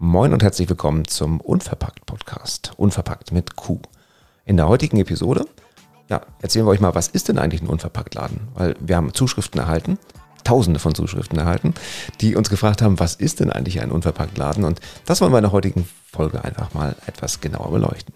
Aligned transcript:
Moin 0.00 0.32
und 0.32 0.44
herzlich 0.44 0.68
willkommen 0.68 1.08
zum 1.08 1.40
Unverpackt 1.40 2.06
Podcast. 2.06 2.70
Unverpackt 2.76 3.32
mit 3.32 3.56
Q. 3.56 3.80
In 4.44 4.56
der 4.56 4.68
heutigen 4.68 4.98
Episode 4.98 5.44
ja, 6.08 6.20
erzählen 6.40 6.64
wir 6.66 6.70
euch 6.70 6.78
mal, 6.78 6.94
was 6.94 7.08
ist 7.08 7.28
denn 7.28 7.36
eigentlich 7.36 7.62
ein 7.62 7.66
Unverpacktladen? 7.66 8.46
Weil 8.54 8.76
wir 8.78 8.96
haben 8.96 9.12
Zuschriften 9.12 9.60
erhalten, 9.60 9.98
tausende 10.44 10.78
von 10.78 10.94
Zuschriften 10.94 11.36
erhalten, 11.40 11.74
die 12.20 12.36
uns 12.36 12.48
gefragt 12.48 12.80
haben, 12.80 13.00
was 13.00 13.16
ist 13.16 13.40
denn 13.40 13.50
eigentlich 13.50 13.82
ein 13.82 13.90
Unverpacktladen? 13.90 14.62
Und 14.62 14.78
das 15.04 15.20
wollen 15.20 15.32
wir 15.32 15.38
in 15.38 15.42
der 15.42 15.52
heutigen 15.52 15.88
Folge 16.12 16.44
einfach 16.44 16.72
mal 16.74 16.94
etwas 17.06 17.40
genauer 17.40 17.72
beleuchten. 17.72 18.14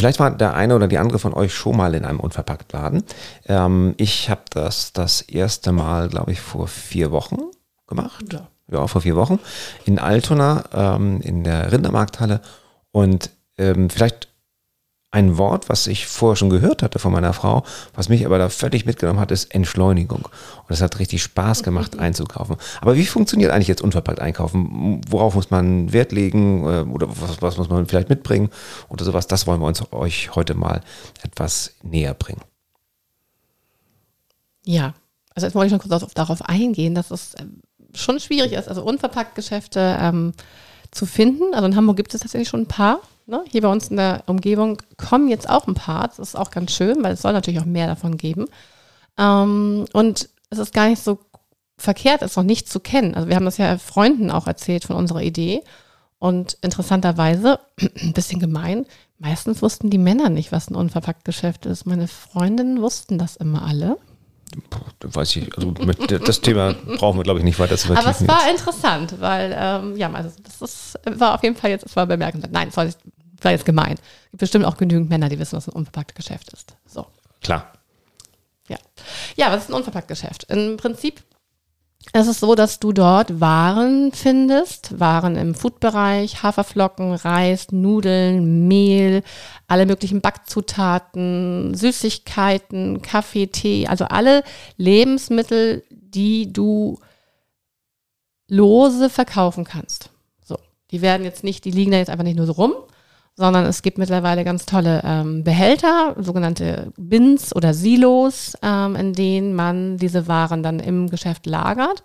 Vielleicht 0.00 0.18
war 0.18 0.30
der 0.30 0.54
eine 0.54 0.74
oder 0.74 0.88
die 0.88 0.98
andere 0.98 1.18
von 1.18 1.34
euch 1.34 1.54
schon 1.54 1.76
mal 1.76 1.94
in 1.94 2.04
einem 2.04 2.20
Unverpacktladen. 2.20 3.04
Ähm, 3.46 3.94
ich 3.98 4.30
habe 4.30 4.42
das 4.50 4.92
das 4.92 5.20
erste 5.22 5.72
Mal, 5.72 6.08
glaube 6.08 6.32
ich, 6.32 6.40
vor 6.40 6.66
vier 6.66 7.10
Wochen 7.10 7.38
gemacht. 7.86 8.32
Ja, 8.32 8.48
ja 8.72 8.86
vor 8.86 9.02
vier 9.02 9.16
Wochen. 9.16 9.38
In 9.84 9.98
Altona, 9.98 10.64
ähm, 10.72 11.20
in 11.20 11.44
der 11.44 11.70
Rindermarkthalle. 11.70 12.40
Und 12.92 13.30
ähm, 13.58 13.90
vielleicht 13.90 14.29
ein 15.12 15.38
Wort, 15.38 15.68
was 15.68 15.88
ich 15.88 16.06
vorher 16.06 16.36
schon 16.36 16.50
gehört 16.50 16.82
hatte 16.82 17.00
von 17.00 17.12
meiner 17.12 17.32
Frau, 17.32 17.64
was 17.94 18.08
mich 18.08 18.24
aber 18.24 18.38
da 18.38 18.48
völlig 18.48 18.86
mitgenommen 18.86 19.18
hat, 19.18 19.32
ist 19.32 19.52
Entschleunigung. 19.52 20.26
Und 20.26 20.70
es 20.70 20.80
hat 20.80 21.00
richtig 21.00 21.22
Spaß 21.22 21.64
gemacht, 21.64 21.94
mhm. 21.94 22.00
einzukaufen. 22.00 22.56
Aber 22.80 22.94
wie 22.94 23.06
funktioniert 23.06 23.50
eigentlich 23.50 23.68
jetzt 23.68 23.82
unverpackt 23.82 24.20
einkaufen? 24.20 25.00
Worauf 25.08 25.34
muss 25.34 25.50
man 25.50 25.92
Wert 25.92 26.12
legen 26.12 26.64
äh, 26.64 26.82
oder 26.82 27.08
was, 27.08 27.42
was 27.42 27.56
muss 27.56 27.68
man 27.68 27.86
vielleicht 27.86 28.08
mitbringen 28.08 28.50
oder 28.88 29.04
sowas? 29.04 29.26
Das 29.26 29.46
wollen 29.48 29.60
wir 29.60 29.66
uns 29.66 29.82
euch 29.92 30.34
heute 30.36 30.54
mal 30.54 30.80
etwas 31.22 31.74
näher 31.82 32.14
bringen. 32.14 32.42
Ja, 34.64 34.94
also 35.34 35.46
jetzt 35.46 35.54
wollte 35.54 35.66
ich 35.66 35.72
noch 35.72 35.88
kurz 35.88 36.12
darauf 36.14 36.42
eingehen, 36.42 36.94
dass 36.94 37.10
es 37.10 37.34
äh, 37.34 37.46
schon 37.94 38.20
schwierig 38.20 38.52
ist, 38.52 38.68
also 38.68 38.84
unverpackt 38.84 39.34
Geschäfte 39.34 39.98
ähm, 40.00 40.32
zu 40.90 41.06
finden. 41.06 41.54
Also 41.54 41.66
in 41.66 41.76
Hamburg 41.76 41.96
gibt 41.96 42.14
es 42.14 42.20
tatsächlich 42.20 42.48
schon 42.48 42.62
ein 42.62 42.68
paar. 42.68 43.00
Ne? 43.26 43.44
Hier 43.48 43.62
bei 43.62 43.68
uns 43.68 43.88
in 43.88 43.96
der 43.96 44.24
Umgebung 44.26 44.78
kommen 44.96 45.28
jetzt 45.28 45.48
auch 45.48 45.66
ein 45.66 45.74
paar. 45.74 46.08
Das 46.08 46.18
ist 46.18 46.36
auch 46.36 46.50
ganz 46.50 46.72
schön, 46.72 47.02
weil 47.02 47.14
es 47.14 47.22
soll 47.22 47.32
natürlich 47.32 47.60
auch 47.60 47.66
mehr 47.66 47.86
davon 47.86 48.16
geben. 48.16 48.46
Ähm, 49.18 49.86
und 49.92 50.28
es 50.50 50.58
ist 50.58 50.74
gar 50.74 50.88
nicht 50.88 51.02
so 51.02 51.18
verkehrt, 51.78 52.22
es 52.22 52.36
noch 52.36 52.44
nicht 52.44 52.68
zu 52.68 52.80
kennen. 52.80 53.14
Also 53.14 53.28
wir 53.28 53.36
haben 53.36 53.44
das 53.44 53.56
ja 53.56 53.78
Freunden 53.78 54.30
auch 54.30 54.46
erzählt 54.46 54.84
von 54.84 54.96
unserer 54.96 55.22
Idee. 55.22 55.62
Und 56.18 56.58
interessanterweise, 56.60 57.60
ein 57.80 58.12
bisschen 58.12 58.40
gemein, 58.40 58.84
meistens 59.18 59.62
wussten 59.62 59.90
die 59.90 59.98
Männer 59.98 60.28
nicht, 60.28 60.52
was 60.52 60.70
ein 60.70 60.74
unverpackt 60.74 61.24
Geschäft 61.24 61.66
ist. 61.66 61.86
Meine 61.86 62.08
Freundinnen 62.08 62.82
wussten 62.82 63.16
das 63.16 63.36
immer 63.36 63.62
alle 63.62 63.96
weiß 65.02 65.36
ich, 65.36 65.56
also 65.56 65.72
mit, 65.84 66.10
das 66.26 66.40
Thema 66.40 66.74
brauchen 66.96 67.18
wir, 67.18 67.24
glaube 67.24 67.38
ich, 67.38 67.44
nicht 67.44 67.58
weiter 67.58 67.76
zu 67.76 67.88
vertiefen. 67.88 68.08
Aber 68.08 68.20
es 68.20 68.28
war 68.28 68.48
jetzt. 68.48 68.60
interessant, 68.60 69.20
weil, 69.20 69.56
ähm, 69.58 69.96
ja, 69.96 70.12
also 70.12 70.30
das 70.42 70.62
ist, 70.62 70.98
war 71.18 71.34
auf 71.34 71.42
jeden 71.42 71.56
Fall 71.56 71.70
jetzt, 71.70 71.86
es 71.86 71.96
war 71.96 72.06
bemerkenswert. 72.06 72.52
Nein, 72.52 72.68
es 72.68 72.76
war, 72.76 72.86
war, 73.42 73.50
jetzt 73.50 73.64
gemein. 73.64 73.94
Es 73.94 74.30
gibt 74.30 74.40
bestimmt 74.40 74.64
auch 74.64 74.76
genügend 74.76 75.08
Männer, 75.10 75.28
die 75.28 75.38
wissen, 75.38 75.56
was 75.56 75.68
ein 75.68 75.72
unverpacktes 75.72 76.14
Geschäft 76.14 76.52
ist. 76.52 76.76
So. 76.86 77.06
Klar. 77.42 77.72
Ja. 78.68 78.78
Ja, 79.36 79.50
was 79.50 79.64
ist 79.64 79.70
ein 79.70 79.74
unverpacktes 79.74 80.20
Geschäft? 80.20 80.44
Im 80.48 80.76
Prinzip 80.76 81.22
es 82.12 82.26
ist 82.26 82.40
so, 82.40 82.54
dass 82.54 82.80
du 82.80 82.92
dort 82.92 83.40
Waren 83.40 84.12
findest, 84.12 84.98
Waren 84.98 85.36
im 85.36 85.54
Foodbereich, 85.54 86.42
Haferflocken, 86.42 87.14
Reis, 87.14 87.70
Nudeln, 87.70 88.66
Mehl, 88.66 89.22
alle 89.68 89.86
möglichen 89.86 90.20
Backzutaten, 90.20 91.74
Süßigkeiten, 91.74 93.02
Kaffee, 93.02 93.46
Tee, 93.46 93.86
also 93.86 94.06
alle 94.06 94.42
Lebensmittel, 94.76 95.84
die 95.90 96.52
du 96.52 96.98
lose 98.48 99.08
verkaufen 99.08 99.64
kannst. 99.64 100.10
So, 100.42 100.58
die 100.90 101.02
werden 101.02 101.24
jetzt 101.24 101.44
nicht, 101.44 101.64
die 101.64 101.70
liegen 101.70 101.92
da 101.92 101.98
jetzt 101.98 102.10
einfach 102.10 102.24
nicht 102.24 102.36
nur 102.36 102.46
so 102.46 102.52
rum, 102.52 102.74
sondern 103.36 103.64
es 103.64 103.82
gibt 103.82 103.98
mittlerweile 103.98 104.44
ganz 104.44 104.66
tolle 104.66 105.02
ähm, 105.04 105.44
Behälter, 105.44 106.14
sogenannte 106.18 106.92
Bins 106.96 107.54
oder 107.54 107.74
Silos, 107.74 108.54
ähm, 108.62 108.96
in 108.96 109.12
denen 109.12 109.54
man 109.54 109.96
diese 109.96 110.28
Waren 110.28 110.62
dann 110.62 110.78
im 110.80 111.08
Geschäft 111.08 111.46
lagert 111.46 112.02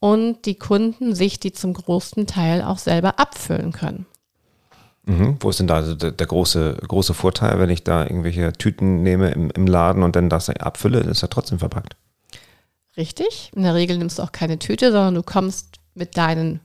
und 0.00 0.44
die 0.44 0.56
Kunden 0.56 1.14
sich 1.14 1.40
die 1.40 1.52
zum 1.52 1.72
großen 1.72 2.26
Teil 2.26 2.62
auch 2.62 2.78
selber 2.78 3.18
abfüllen 3.18 3.72
können. 3.72 4.06
Mhm. 5.06 5.36
Wo 5.40 5.50
ist 5.50 5.60
denn 5.60 5.68
da 5.68 5.82
der, 5.82 6.10
der, 6.10 6.26
große, 6.26 6.78
große 6.86 7.14
Vorteil, 7.14 7.58
wenn 7.60 7.70
ich 7.70 7.84
da 7.84 8.02
irgendwelche 8.02 8.52
Tüten 8.52 9.02
nehme 9.02 9.30
im, 9.30 9.50
im 9.50 9.66
Laden 9.66 10.02
und 10.02 10.16
dann 10.16 10.28
das 10.28 10.50
abfülle, 10.50 11.00
ist 11.00 11.22
ja 11.22 11.28
trotzdem 11.28 11.60
verpackt. 11.60 11.96
Richtig. 12.96 13.52
In 13.54 13.62
der 13.62 13.74
Regel 13.74 13.98
nimmst 13.98 14.18
du 14.18 14.22
auch 14.22 14.32
keine 14.32 14.58
Tüte, 14.58 14.90
sondern 14.90 15.14
du 15.14 15.22
kommst 15.22 15.76
mit 15.94 16.16
deinen 16.16 16.60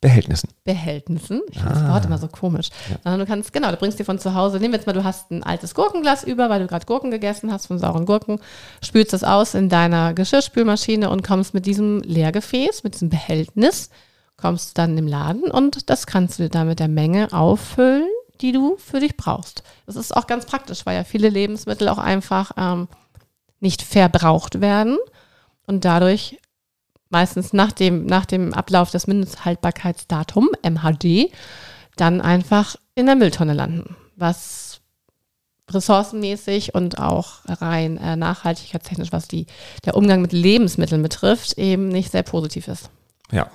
Behältnissen. 0.00 0.50
Behältnissen. 0.64 1.42
Ich 1.50 1.58
finde 1.58 1.74
ah. 1.74 1.80
das 1.80 1.92
Wort 1.92 2.04
immer 2.04 2.18
so 2.18 2.28
komisch. 2.28 2.68
Ja. 3.04 3.16
Du 3.16 3.26
kannst, 3.26 3.52
genau, 3.52 3.70
du 3.70 3.76
bringst 3.76 3.98
dir 3.98 4.04
von 4.04 4.18
zu 4.18 4.34
Hause, 4.34 4.58
nehmen 4.58 4.72
wir 4.72 4.78
jetzt 4.78 4.86
mal, 4.86 4.92
du 4.92 5.02
hast 5.02 5.30
ein 5.30 5.42
altes 5.42 5.74
Gurkenglas 5.74 6.22
über, 6.22 6.48
weil 6.48 6.60
du 6.60 6.66
gerade 6.66 6.86
Gurken 6.86 7.10
gegessen 7.10 7.52
hast 7.52 7.66
von 7.66 7.78
sauren 7.78 8.06
Gurken, 8.06 8.40
spülst 8.82 9.12
das 9.12 9.24
aus 9.24 9.54
in 9.54 9.68
deiner 9.68 10.14
Geschirrspülmaschine 10.14 11.10
und 11.10 11.26
kommst 11.26 11.52
mit 11.52 11.66
diesem 11.66 12.00
Leergefäß, 12.02 12.84
mit 12.84 12.94
diesem 12.94 13.08
Behältnis, 13.08 13.90
kommst 14.36 14.70
du 14.70 14.74
dann 14.74 14.96
im 14.96 15.08
Laden 15.08 15.50
und 15.50 15.90
das 15.90 16.06
kannst 16.06 16.38
du 16.38 16.44
dir 16.44 16.50
dann 16.50 16.68
mit 16.68 16.78
der 16.78 16.88
Menge 16.88 17.32
auffüllen, 17.32 18.06
die 18.40 18.52
du 18.52 18.76
für 18.76 19.00
dich 19.00 19.16
brauchst. 19.16 19.64
Das 19.86 19.96
ist 19.96 20.16
auch 20.16 20.28
ganz 20.28 20.46
praktisch, 20.46 20.86
weil 20.86 20.96
ja 20.96 21.02
viele 21.02 21.28
Lebensmittel 21.28 21.88
auch 21.88 21.98
einfach 21.98 22.52
ähm, 22.56 22.86
nicht 23.58 23.82
verbraucht 23.82 24.60
werden 24.60 24.98
und 25.66 25.84
dadurch 25.84 26.38
meistens 27.10 27.52
nach 27.52 27.72
dem, 27.72 28.06
nach 28.06 28.26
dem 28.26 28.54
Ablauf 28.54 28.90
des 28.90 29.06
Mindesthaltbarkeitsdatum, 29.06 30.50
MHD, 30.62 31.30
dann 31.96 32.20
einfach 32.20 32.76
in 32.94 33.06
der 33.06 33.16
Mülltonne 33.16 33.54
landen. 33.54 33.96
Was 34.16 34.80
ressourcenmäßig 35.70 36.74
und 36.74 36.98
auch 36.98 37.40
rein 37.46 37.98
äh, 37.98 38.16
nachhaltigkeitstechnisch, 38.16 39.12
was 39.12 39.28
die, 39.28 39.46
der 39.84 39.96
Umgang 39.96 40.22
mit 40.22 40.32
Lebensmitteln 40.32 41.02
betrifft, 41.02 41.58
eben 41.58 41.88
nicht 41.88 42.10
sehr 42.10 42.22
positiv 42.22 42.68
ist. 42.68 42.90
Ja, 43.30 43.50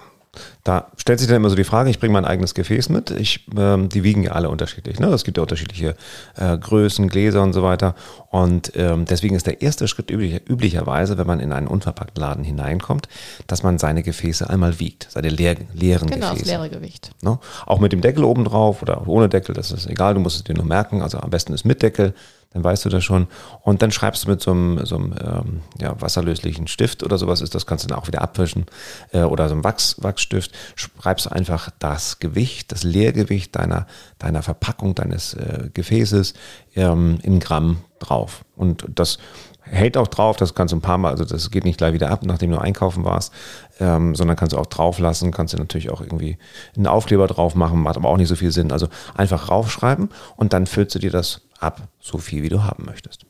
da 0.64 0.88
stellt 0.98 1.20
sich 1.20 1.28
dann 1.28 1.38
immer 1.38 1.50
so 1.50 1.56
die 1.56 1.64
Frage, 1.64 1.90
ich 1.90 2.00
bringe 2.00 2.14
mein 2.14 2.26
eigenes 2.26 2.54
Gefäß 2.54 2.90
mit. 2.90 3.12
Ich, 3.12 3.46
ähm, 3.58 3.90
die 3.90 4.04
wiegen 4.04 4.24
ja 4.24 4.32
alle 4.32 4.50
unterschiedlich. 4.50 5.00
Ne? 5.00 5.08
Es 5.08 5.24
gibt 5.24 5.38
ja 5.38 5.44
unterschiedliche 5.44 5.96
äh, 6.38 6.58
Größen, 6.58 7.08
Gläser 7.10 7.44
und 7.44 7.54
so 7.54 7.64
weiter. 7.64 7.96
Und 8.32 8.72
ähm, 8.76 9.06
deswegen 9.06 9.36
ist 9.36 9.46
der 9.46 9.62
erste 9.62 9.88
Schritt 9.88 10.10
üblich, 10.10 10.42
üblicherweise, 10.50 11.18
wenn 11.18 11.28
man 11.28 11.40
in 11.40 11.54
einen 11.54 11.68
unverpackten 11.68 12.20
Laden 12.20 12.44
hineinkommt, 12.44 13.08
dass 13.48 13.62
man 13.62 13.78
seine 13.78 14.02
Gefäße 14.02 14.50
einmal 14.50 14.80
wiegt, 14.80 15.08
seine 15.12 15.30
leer, 15.30 15.56
leeren 15.74 16.10
genau, 16.10 16.32
Gefäße. 16.32 16.46
Genau, 16.46 16.64
das 16.64 16.70
leere 16.70 16.70
Gewicht. 16.70 17.12
Ne? 17.22 17.38
Auch 17.66 17.80
mit 17.80 17.92
dem 17.92 18.02
Deckel 18.02 18.24
oben 18.24 18.46
drauf 18.46 18.82
oder 18.82 19.08
ohne 19.08 19.30
Deckel, 19.30 19.54
das 19.54 19.72
ist 19.72 19.88
egal, 19.88 20.16
du 20.16 20.20
musst 20.20 20.38
es 20.38 20.44
dir 20.44 20.56
nur 20.56 20.66
merken. 20.66 21.02
Also 21.02 21.20
am 21.20 21.30
besten 21.30 21.54
ist 21.54 21.66
mit 21.66 21.84
Deckel 21.84 22.14
dann 22.54 22.64
weißt 22.64 22.86
du 22.86 22.90
das 22.90 23.04
schon. 23.04 23.28
Und 23.62 23.82
dann 23.82 23.92
schreibst 23.92 24.26
du 24.26 24.30
mit 24.30 24.42
so 24.42 24.52
einem, 24.52 24.86
so 24.86 24.96
einem 24.96 25.16
ähm, 25.22 25.62
ja, 25.80 26.00
wasserlöslichen 26.00 26.68
Stift 26.68 27.04
oder 27.04 27.18
sowas 27.18 27.42
ist, 27.42 27.56
das 27.56 27.66
kannst 27.66 27.84
du 27.84 27.88
dann 27.88 27.98
auch 27.98 28.08
wieder 28.08 28.22
abwischen 28.22 28.66
äh, 29.12 29.24
oder 29.24 29.48
so 29.50 29.56
einem 29.56 29.64
Wachs, 29.64 29.96
Wachsstift, 30.02 30.52
schreibst 30.76 31.26
du 31.26 31.32
einfach 31.32 31.70
das 31.80 32.20
Gewicht, 32.20 32.72
das 32.72 32.84
Leergewicht 32.84 33.56
deiner, 33.56 33.88
deiner 34.20 34.44
Verpackung, 34.44 34.96
deines 34.96 35.34
äh, 35.34 35.70
Gefäßes 35.74 36.34
ähm, 36.76 37.20
in 37.24 37.40
Gramm 37.40 37.82
drauf. 38.00 38.46
Und 38.56 38.86
das 38.96 39.18
hält 39.64 39.98
auch 39.98 40.08
drauf, 40.08 40.38
das 40.38 40.54
kannst 40.54 40.72
du 40.72 40.78
ein 40.78 40.82
paar 40.82 40.98
Mal, 40.98 41.12
also 41.12 41.26
das 41.26 41.50
geht 41.50 41.64
nicht 41.64 41.78
gleich 41.78 41.94
wieder 41.94 42.12
ab, 42.12 42.22
nachdem 42.24 42.52
du 42.52 42.58
einkaufen 42.58 43.04
warst, 43.04 43.34
ähm, 43.80 44.14
sondern 44.14 44.36
kannst 44.36 44.54
du 44.54 44.58
auch 44.58 44.66
drauf 44.66 45.00
lassen, 45.00 45.32
kannst 45.32 45.54
du 45.54 45.58
natürlich 45.58 45.90
auch 45.90 46.02
irgendwie 46.02 46.38
einen 46.76 46.88
Aufkleber 46.88 47.28
drauf 47.28 47.56
machen, 47.56 47.82
macht 47.82 47.98
aber 47.98 48.10
auch 48.10 48.18
nicht 48.18 48.28
so 48.28 48.36
viel 48.36 48.52
Sinn. 48.52 48.72
Also 48.72 48.88
einfach 49.16 49.50
raufschreiben 49.50 50.10
und 50.36 50.54
dann 50.54 50.68
füllst 50.68 50.96
du 50.96 51.00
dir 51.00 51.12
das 51.12 51.42
ab, 51.64 51.88
so 52.00 52.18
viel 52.18 52.44
wie 52.44 52.50
du 52.50 52.64
haben 52.64 52.86
möchtest. 52.86 53.26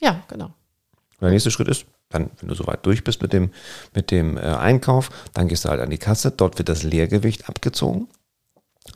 Ja, 0.00 0.22
genau. 0.28 0.46
Und 0.46 1.22
der 1.22 1.30
nächste 1.30 1.50
Schritt 1.50 1.68
ist, 1.68 1.86
dann, 2.08 2.30
wenn 2.40 2.48
du 2.48 2.54
soweit 2.54 2.84
durch 2.86 3.04
bist 3.04 3.20
mit 3.22 3.32
dem, 3.32 3.50
mit 3.94 4.10
dem 4.10 4.36
äh, 4.36 4.40
Einkauf, 4.40 5.10
dann 5.34 5.48
gehst 5.48 5.64
du 5.64 5.68
halt 5.68 5.80
an 5.80 5.90
die 5.90 5.98
Kasse, 5.98 6.30
dort 6.30 6.58
wird 6.58 6.68
das 6.68 6.82
Leergewicht 6.82 7.48
abgezogen, 7.48 8.08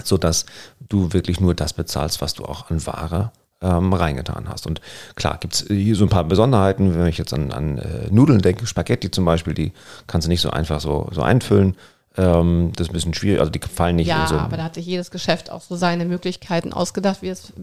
sodass 0.03 0.47
du 0.81 1.13
wirklich 1.13 1.41
nur 1.41 1.55
das 1.55 1.73
bezahlst, 1.73 2.21
was 2.21 2.35
du 2.35 2.45
auch 2.45 2.71
an 2.71 2.87
Ware 2.87 3.33
ähm, 3.61 3.93
reingetan 3.93 4.49
hast. 4.49 4.67
Und 4.67 4.81
klar, 5.15 5.39
gibt 5.39 5.55
es 5.55 5.67
hier 5.69 5.95
so 5.95 6.05
ein 6.05 6.11
paar 6.11 6.25
Besonderheiten, 6.25 6.95
wenn 6.95 7.07
ich 7.07 7.19
jetzt 7.19 7.35
an, 7.35 7.53
an 7.53 7.79
äh, 7.79 8.09
Nudeln 8.11 8.41
denke, 8.41 8.67
Spaghetti 8.67 9.11
zum 9.11 9.25
Beispiel, 9.25 9.55
die 9.55 9.73
kannst 10.07 10.27
du 10.27 10.31
nicht 10.31 10.41
so 10.41 10.51
einfach 10.51 10.81
so, 10.81 11.09
so 11.13 11.23
einfüllen. 11.23 11.77
Ähm, 12.17 12.73
das 12.77 12.87
ist 12.87 12.91
ein 12.91 12.93
bisschen 12.93 13.15
schwierig, 13.15 13.41
also 13.41 13.51
die 13.51 13.59
fallen 13.59 13.97
nicht 13.97 14.07
ja, 14.07 14.23
in 14.23 14.29
so. 14.29 14.35
aber 14.37 14.59
da 14.59 14.65
hat 14.65 14.75
sich 14.75 14.85
jedes 14.85 15.11
Geschäft 15.11 15.51
auch 15.51 15.63
so 15.63 15.77
seine 15.77 16.05
Möglichkeiten 16.05 16.73
ausgedacht, 16.75 17.23
wie 17.23 17.31
es 17.31 17.55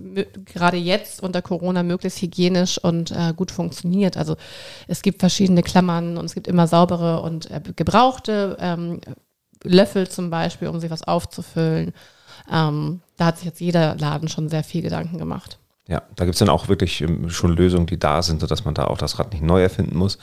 gerade 0.46 0.78
jetzt 0.78 1.22
unter 1.22 1.44
Corona 1.44 1.84
möglichst 1.84 2.22
hygienisch 2.22 2.80
und 2.80 3.12
äh, 3.12 3.34
gut 3.36 3.52
funktioniert. 3.52 4.18
Also 4.18 4.38
es 4.88 5.04
gibt 5.04 5.20
verschiedene 5.20 5.62
Klammern 5.62 6.18
und 6.18 6.26
es 6.26 6.34
gibt 6.34 6.48
immer 6.48 6.66
saubere 6.66 7.22
und 7.22 7.52
äh, 7.52 7.62
gebrauchte 7.76 8.58
ähm, 8.60 9.02
Löffel 9.64 10.10
zum 10.10 10.32
Beispiel, 10.32 10.68
um 10.68 10.80
sich 10.80 10.90
was 10.90 11.04
aufzufüllen. 11.04 11.94
Ähm, 12.52 13.02
da 13.18 13.28
hat 13.28 13.38
sich 13.38 13.46
jetzt 13.46 13.62
jeder 13.62 13.96
Laden 13.98 14.30
schon 14.30 14.50
sehr 14.50 14.64
viel 14.64 14.82
Gedanken 14.82 15.20
gemacht. 15.20 15.59
Ja, 15.90 16.04
da 16.16 16.26
gibt 16.26 16.36
es 16.36 16.40
dann 16.40 16.50
auch 16.50 16.68
wirklich 16.68 17.02
ähm, 17.02 17.32
schon 17.32 17.56
Lösungen, 17.56 17.88
die 17.88 17.98
da 17.98 18.22
sind, 18.22 18.42
sodass 18.42 18.64
man 18.64 18.76
da 18.76 18.86
auch 18.86 19.00
das 19.00 19.18
Rad 19.18 19.34
nicht 19.34 19.42
neu 19.42 19.60
erfinden 19.60 19.98
muss. 19.98 20.20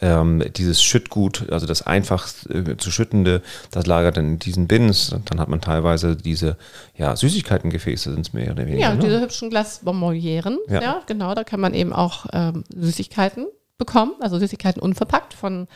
Ähm, 0.00 0.44
dieses 0.56 0.80
Schüttgut, 0.80 1.50
also 1.50 1.66
das 1.66 1.84
einfach 1.84 2.28
äh, 2.48 2.76
zu 2.76 2.92
schüttende, 2.92 3.42
das 3.72 3.86
lagert 3.86 4.16
dann 4.16 4.26
in 4.26 4.38
diesen 4.38 4.68
Bins. 4.68 5.12
Dann 5.24 5.40
hat 5.40 5.48
man 5.48 5.60
teilweise 5.60 6.14
diese 6.14 6.56
ja, 6.96 7.16
Süßigkeitengefäße, 7.16 8.12
sind 8.12 8.28
es 8.28 8.32
mehr 8.32 8.52
oder 8.52 8.64
weniger. 8.64 8.78
Ja, 8.78 8.94
ne? 8.94 9.00
diese 9.00 9.20
hübschen 9.20 9.50
Glasbonbonieren. 9.50 10.56
Ja. 10.68 10.80
ja. 10.80 11.02
genau. 11.06 11.34
Da 11.34 11.42
kann 11.42 11.58
man 11.58 11.74
eben 11.74 11.92
auch 11.92 12.26
ähm, 12.32 12.62
Süßigkeiten 12.72 13.48
bekommen, 13.76 14.12
also 14.20 14.38
Süßigkeiten 14.38 14.80
unverpackt 14.80 15.34
von 15.34 15.66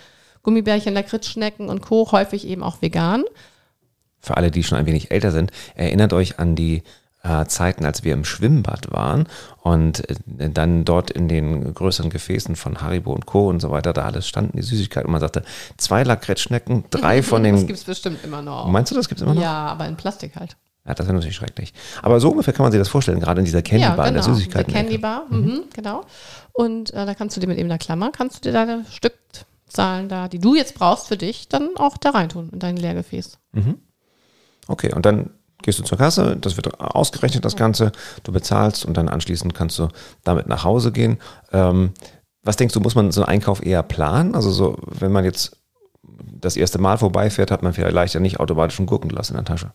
Gummibärchen, 0.45 0.95
Lakritzschnecken 0.95 1.69
und 1.69 1.83
Co. 1.83 2.13
Häufig 2.13 2.47
eben 2.47 2.63
auch 2.63 2.81
vegan. 2.81 3.25
Für 4.21 4.37
alle, 4.37 4.53
die 4.53 4.63
schon 4.63 4.79
ein 4.79 4.87
wenig 4.87 5.11
älter 5.11 5.33
sind, 5.33 5.51
erinnert 5.75 6.13
euch 6.13 6.39
an 6.39 6.55
die 6.55 6.85
äh, 7.23 7.47
Zeiten, 7.47 7.85
als 7.85 8.05
wir 8.05 8.13
im 8.15 8.25
Schwimmbad 8.25 8.91
waren 8.91 9.29
und 9.63 10.09
äh, 10.09 10.51
dann 10.51 10.85
dort 10.85 11.11
in 11.11 11.29
den 11.29 11.73
größeren 11.73 12.11
Gefäßen 12.11 12.57
von 12.57 12.81
Haribo 12.81 13.13
und 13.13 13.27
Co. 13.27 13.49
und 13.49 13.61
so 13.61 13.71
weiter, 13.71 13.93
da 13.93 14.03
alles 14.03 14.27
standen, 14.27 14.57
die 14.57 14.63
Süßigkeiten. 14.63 15.07
Und 15.07 15.13
man 15.13 15.21
sagte, 15.21 15.43
zwei 15.77 16.03
Lakritzschnecken, 16.03 16.85
drei 16.91 17.23
von 17.23 17.43
den. 17.43 17.55
Das 17.55 17.67
gibt 17.67 17.79
es 17.79 17.85
bestimmt 17.85 18.25
immer 18.25 18.43
noch. 18.43 18.67
Meinst 18.67 18.91
du, 18.91 18.97
das 18.97 19.09
gibt 19.09 19.21
es 19.21 19.25
immer 19.25 19.35
noch? 19.35 19.43
Ja, 19.43 19.67
aber 19.67 19.87
in 19.87 19.97
Plastik 19.97 20.37
halt. 20.37 20.57
Ja, 20.85 20.95
das 20.95 21.07
wäre 21.07 21.15
natürlich 21.15 21.37
schrecklich. 21.37 21.73
Aber 22.03 22.19
so 22.19 22.31
ungefähr 22.31 22.53
kann 22.53 22.65
man 22.65 22.73
sich 22.73 22.81
das 22.81 22.89
vorstellen, 22.89 23.21
gerade 23.21 23.41
in 23.41 23.45
dieser 23.45 23.63
Candy 23.63 23.87
Bar, 23.87 23.91
ja, 23.91 23.95
genau. 23.97 24.09
in 24.09 24.15
der 24.15 24.23
Süßigkeiten. 24.25 24.73
Candy 24.73 24.99
Bar, 24.99 25.27
mhm. 25.31 25.39
mhm. 25.39 25.63
genau. 25.73 26.05
Und 26.53 26.93
äh, 26.93 27.07
da 27.07 27.15
kannst 27.15 27.37
du 27.37 27.41
dir 27.41 27.47
mit 27.47 27.59
eben 27.59 27.71
einer 27.71 27.79
Klammer, 27.79 28.11
kannst 28.11 28.39
du 28.39 28.49
dir 28.49 28.53
deine 28.53 28.85
Stückzahlen 28.91 30.09
da, 30.09 30.27
die 30.27 30.41
du 30.41 30.57
jetzt 30.57 30.75
brauchst 30.75 31.07
für 31.07 31.17
dich, 31.17 31.49
dann 31.49 31.77
auch 31.77 31.97
da 31.99 32.11
reintun 32.11 32.51
in 32.51 32.59
dein 32.59 32.77
Leergefäß. 32.77 33.39
Mhm. 33.53 33.79
Okay, 34.67 34.93
und 34.93 35.07
dann 35.07 35.31
gehst 35.63 35.79
du 35.79 35.83
zur 35.83 35.99
Kasse, 35.99 36.37
das 36.41 36.57
wird 36.57 36.81
ausgerechnet, 36.81 37.45
das 37.45 37.57
Ganze, 37.57 37.93
du 38.23 38.33
bezahlst 38.33 38.85
und 38.85 38.97
dann 38.97 39.09
anschließend 39.09 39.55
kannst 39.55 39.79
du 39.79 39.89
damit 40.25 40.47
nach 40.47 40.65
Hause 40.65 40.93
gehen. 40.93 41.19
Ähm, 41.53 41.93
was 42.43 42.57
denkst 42.57 42.75
du, 42.75 42.81
muss 42.81 42.95
man 42.95 43.13
so 43.13 43.23
einen 43.23 43.29
Einkauf 43.29 43.65
eher 43.65 43.83
planen? 43.83 44.35
Also 44.35 44.51
so, 44.51 44.77
wenn 44.85 45.13
man 45.13 45.25
jetzt 45.25 45.57
das 46.03 46.57
erste 46.57 46.79
Mal 46.79 46.99
vorbeifährt, 46.99 47.51
hat 47.51 47.63
man 47.63 47.73
vielleicht 47.73 48.15
ja 48.15 48.21
nicht 48.21 48.41
automatisch 48.41 48.79
ein 48.81 48.87
Gurkenglas 48.87 49.31
in 49.31 49.37
der 49.37 49.45
Tasche. 49.45 49.73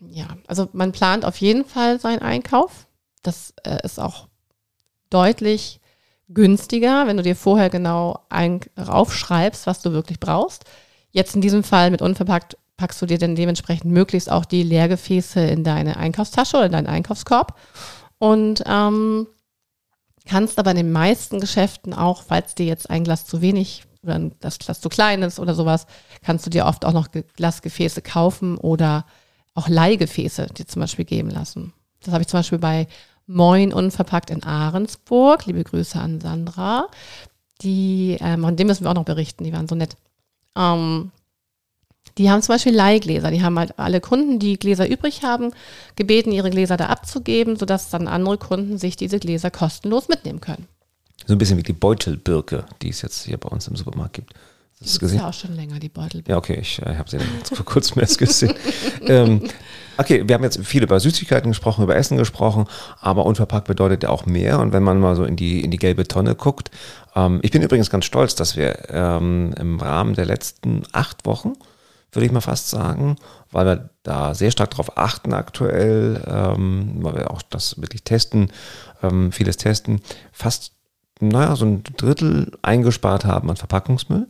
Ja, 0.00 0.26
also 0.46 0.68
man 0.72 0.92
plant 0.92 1.24
auf 1.24 1.36
jeden 1.36 1.64
Fall 1.64 2.00
seinen 2.00 2.22
Einkauf. 2.22 2.86
Das 3.22 3.54
äh, 3.64 3.78
ist 3.84 4.00
auch 4.00 4.28
deutlich 5.10 5.80
günstiger, 6.28 7.06
wenn 7.06 7.16
du 7.16 7.22
dir 7.22 7.36
vorher 7.36 7.70
genau 7.70 8.20
ein, 8.28 8.60
raufschreibst, 8.78 9.66
was 9.66 9.82
du 9.82 9.92
wirklich 9.92 10.20
brauchst. 10.20 10.64
Jetzt 11.10 11.34
in 11.34 11.40
diesem 11.40 11.62
Fall 11.62 11.90
mit 11.90 12.02
unverpackt 12.02 12.56
packst 12.76 13.00
du 13.00 13.06
dir 13.06 13.18
dann 13.18 13.36
dementsprechend 13.36 13.90
möglichst 13.90 14.30
auch 14.30 14.44
die 14.44 14.62
Leergefäße 14.62 15.40
in 15.40 15.64
deine 15.64 15.96
Einkaufstasche 15.96 16.56
oder 16.56 16.66
in 16.66 16.72
deinen 16.72 16.86
Einkaufskorb. 16.86 17.58
Und 18.18 18.62
ähm, 18.66 19.26
kannst 20.26 20.58
aber 20.58 20.72
in 20.72 20.76
den 20.76 20.92
meisten 20.92 21.40
Geschäften 21.40 21.94
auch, 21.94 22.22
falls 22.22 22.54
dir 22.54 22.66
jetzt 22.66 22.90
ein 22.90 23.04
Glas 23.04 23.26
zu 23.26 23.40
wenig 23.40 23.84
oder 24.02 24.30
das 24.40 24.58
Glas 24.58 24.80
zu 24.80 24.88
klein 24.88 25.22
ist 25.22 25.38
oder 25.38 25.54
sowas, 25.54 25.86
kannst 26.22 26.46
du 26.46 26.50
dir 26.50 26.66
oft 26.66 26.84
auch 26.84 26.92
noch 26.92 27.08
Glasgefäße 27.36 28.02
kaufen 28.02 28.56
oder 28.56 29.04
auch 29.54 29.68
Leihgefäße 29.68 30.46
dir 30.46 30.66
zum 30.66 30.80
Beispiel 30.80 31.04
geben 31.04 31.30
lassen. 31.30 31.72
Das 32.02 32.12
habe 32.12 32.22
ich 32.22 32.28
zum 32.28 32.40
Beispiel 32.40 32.58
bei 32.58 32.86
Moin 33.26 33.72
Unverpackt 33.72 34.30
in 34.30 34.44
Ahrensburg. 34.44 35.46
Liebe 35.46 35.64
Grüße 35.64 35.98
an 35.98 36.20
Sandra. 36.20 36.88
Die, 37.62 38.18
ähm, 38.20 38.44
und 38.44 38.60
dem 38.60 38.66
müssen 38.66 38.84
wir 38.84 38.90
auch 38.90 38.94
noch 38.94 39.04
berichten, 39.04 39.44
die 39.44 39.52
waren 39.52 39.66
so 39.66 39.74
nett. 39.74 39.96
Ähm, 40.56 41.10
die 42.18 42.30
haben 42.30 42.42
zum 42.42 42.54
Beispiel 42.54 42.74
Leihgläser. 42.74 43.30
Die 43.30 43.42
haben 43.42 43.58
halt 43.58 43.78
alle 43.78 44.00
Kunden, 44.00 44.38
die 44.38 44.58
Gläser 44.58 44.88
übrig 44.88 45.22
haben, 45.22 45.52
gebeten, 45.96 46.32
ihre 46.32 46.50
Gläser 46.50 46.76
da 46.76 46.86
abzugeben, 46.86 47.56
sodass 47.56 47.90
dann 47.90 48.08
andere 48.08 48.38
Kunden 48.38 48.78
sich 48.78 48.96
diese 48.96 49.18
Gläser 49.18 49.50
kostenlos 49.50 50.08
mitnehmen 50.08 50.40
können. 50.40 50.66
So 51.26 51.34
ein 51.34 51.38
bisschen 51.38 51.58
wie 51.58 51.62
die 51.62 51.72
Beutelbirke, 51.72 52.64
die 52.82 52.90
es 52.90 53.02
jetzt 53.02 53.24
hier 53.24 53.38
bei 53.38 53.48
uns 53.48 53.66
im 53.68 53.76
Supermarkt 53.76 54.14
gibt. 54.14 54.34
Das 54.78 54.98
ist 54.98 55.14
ja 55.14 55.28
auch 55.28 55.32
schon 55.32 55.56
länger, 55.56 55.78
die 55.78 55.88
Beutelbirke. 55.88 56.30
Ja, 56.30 56.36
okay, 56.36 56.58
ich 56.60 56.80
äh, 56.82 56.96
habe 56.96 57.08
sie 57.08 57.18
vor 57.54 57.64
kurzem 57.64 58.00
erst 58.00 58.18
gesehen. 58.18 58.54
ähm, 59.06 59.42
okay, 59.96 60.22
wir 60.26 60.34
haben 60.34 60.44
jetzt 60.44 60.64
viel 60.66 60.82
über 60.82 61.00
Süßigkeiten 61.00 61.50
gesprochen, 61.50 61.82
über 61.82 61.96
Essen 61.96 62.18
gesprochen, 62.18 62.66
aber 63.00 63.24
unverpackt 63.24 63.68
bedeutet 63.68 64.02
ja 64.02 64.10
auch 64.10 64.26
mehr. 64.26 64.60
Und 64.60 64.72
wenn 64.72 64.82
man 64.82 65.00
mal 65.00 65.16
so 65.16 65.24
in 65.24 65.36
die, 65.36 65.62
in 65.62 65.70
die 65.70 65.78
gelbe 65.78 66.06
Tonne 66.06 66.34
guckt, 66.34 66.70
ähm, 67.14 67.40
ich 67.42 67.50
bin 67.50 67.62
übrigens 67.62 67.88
ganz 67.88 68.04
stolz, 68.04 68.34
dass 68.34 68.56
wir 68.56 68.90
ähm, 68.90 69.54
im 69.58 69.80
Rahmen 69.80 70.14
der 70.14 70.26
letzten 70.26 70.82
acht 70.92 71.24
Wochen 71.24 71.54
würde 72.16 72.26
ich 72.26 72.32
mal 72.32 72.40
fast 72.40 72.70
sagen, 72.70 73.16
weil 73.52 73.66
wir 73.66 73.90
da 74.02 74.34
sehr 74.34 74.50
stark 74.50 74.70
darauf 74.70 74.96
achten 74.98 75.34
aktuell, 75.34 76.22
ähm, 76.26 76.96
weil 77.00 77.14
wir 77.14 77.30
auch 77.30 77.42
das 77.42 77.80
wirklich 77.80 78.02
testen, 78.02 78.50
ähm, 79.02 79.30
vieles 79.32 79.56
testen, 79.56 80.00
fast, 80.32 80.72
naja, 81.20 81.54
so 81.56 81.64
ein 81.64 81.84
Drittel 81.84 82.52
eingespart 82.62 83.24
haben 83.24 83.50
an 83.50 83.56
Verpackungsmüll 83.56 84.26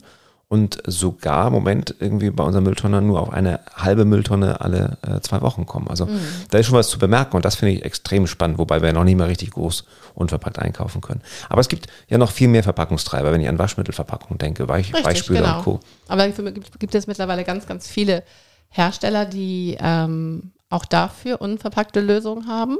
und 0.48 0.80
sogar 0.86 1.48
im 1.48 1.52
Moment 1.52 1.94
irgendwie 1.98 2.30
bei 2.30 2.44
unserer 2.44 2.62
Mülltonne 2.62 3.02
nur 3.02 3.20
auf 3.20 3.32
eine 3.32 3.60
halbe 3.74 4.04
Mülltonne 4.04 4.60
alle 4.60 4.96
äh, 5.02 5.20
zwei 5.20 5.40
Wochen 5.42 5.66
kommen. 5.66 5.88
Also 5.88 6.06
mhm. 6.06 6.20
da 6.50 6.58
ist 6.58 6.66
schon 6.66 6.76
was 6.76 6.88
zu 6.88 7.00
bemerken 7.00 7.34
und 7.34 7.44
das 7.44 7.56
finde 7.56 7.74
ich 7.74 7.84
extrem 7.84 8.28
spannend, 8.28 8.58
wobei 8.58 8.80
wir 8.80 8.92
noch 8.92 9.02
nicht 9.02 9.18
mal 9.18 9.26
richtig 9.26 9.50
groß 9.50 9.84
unverpackt 10.14 10.60
einkaufen 10.60 11.00
können. 11.00 11.20
Aber 11.48 11.60
es 11.60 11.68
gibt 11.68 11.88
ja 12.08 12.16
noch 12.18 12.30
viel 12.30 12.46
mehr 12.46 12.62
Verpackungstreiber, 12.62 13.32
wenn 13.32 13.40
ich 13.40 13.48
an 13.48 13.58
Waschmittelverpackungen 13.58 14.38
denke, 14.38 14.68
Weich, 14.68 14.88
richtig, 14.88 15.04
Weichspüler 15.04 15.40
genau. 15.40 15.56
und 15.58 15.64
Co. 15.64 15.80
Aber 16.06 16.28
gibt, 16.28 16.78
gibt 16.78 16.94
es 16.94 17.08
mittlerweile 17.08 17.42
ganz, 17.42 17.66
ganz 17.66 17.88
viele 17.88 18.22
Hersteller, 18.68 19.24
die 19.24 19.76
ähm, 19.80 20.52
auch 20.70 20.84
dafür 20.84 21.40
unverpackte 21.40 22.00
Lösungen 22.00 22.46
haben. 22.46 22.76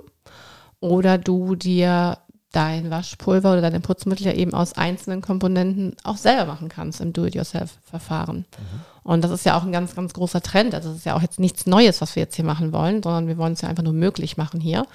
Oder 0.78 1.18
du 1.18 1.56
dir 1.56 2.18
dein 2.56 2.90
Waschpulver 2.90 3.52
oder 3.52 3.60
deine 3.60 3.80
Putzmittel 3.80 4.26
ja 4.26 4.32
eben 4.32 4.54
aus 4.54 4.72
einzelnen 4.72 5.20
Komponenten 5.20 5.94
auch 6.04 6.16
selber 6.16 6.46
machen 6.46 6.70
kannst 6.70 7.02
im 7.02 7.12
Do-it-yourself-Verfahren. 7.12 8.38
Mhm. 8.38 8.80
Und 9.02 9.22
das 9.22 9.30
ist 9.30 9.44
ja 9.44 9.56
auch 9.56 9.62
ein 9.62 9.72
ganz, 9.72 9.94
ganz 9.94 10.14
großer 10.14 10.40
Trend. 10.40 10.74
Also 10.74 10.90
es 10.90 10.96
ist 10.96 11.06
ja 11.06 11.14
auch 11.14 11.22
jetzt 11.22 11.38
nichts 11.38 11.66
Neues, 11.66 12.00
was 12.00 12.16
wir 12.16 12.22
jetzt 12.22 12.34
hier 12.34 12.44
machen 12.44 12.72
wollen, 12.72 13.02
sondern 13.02 13.28
wir 13.28 13.36
wollen 13.36 13.52
es 13.52 13.60
ja 13.60 13.68
einfach 13.68 13.82
nur 13.82 13.92
möglich 13.92 14.38
machen 14.38 14.58
hier. 14.58 14.86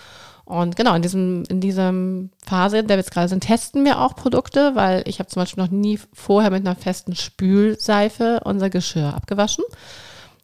Und 0.44 0.76
genau, 0.76 0.96
in 0.96 1.04
diesem, 1.04 1.44
in 1.50 1.62
diesem 1.62 2.32
Phase, 2.44 2.80
in 2.80 2.88
der 2.88 2.98
wir 2.98 3.02
jetzt 3.02 3.12
gerade 3.12 3.30
sind, 3.30 3.44
testen 3.44 3.86
wir 3.86 4.02
auch 4.02 4.16
Produkte, 4.16 4.76
weil 4.76 5.04
ich 5.06 5.20
habe 5.20 5.30
zum 5.30 5.42
Beispiel 5.42 5.64
noch 5.64 5.72
nie 5.72 6.00
vorher 6.14 6.50
mit 6.50 6.66
einer 6.66 6.76
festen 6.76 7.16
Spülseife 7.16 8.42
unser 8.44 8.70
Geschirr 8.70 9.14
abgewaschen. 9.14 9.64